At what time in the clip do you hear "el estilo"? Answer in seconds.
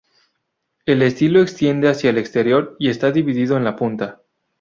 0.87-1.43